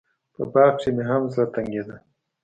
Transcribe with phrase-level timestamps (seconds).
[0.33, 1.95] په باغ کښې مې هم زړه تنګېده.